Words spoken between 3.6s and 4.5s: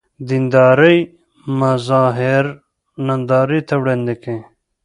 ته وړاندې کوي.